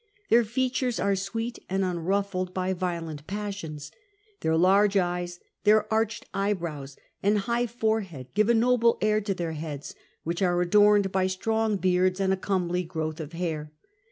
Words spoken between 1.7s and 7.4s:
unruffled by violent passions. Their large eyes, their arched eyebrows, and